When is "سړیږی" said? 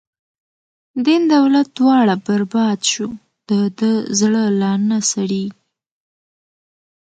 5.11-5.51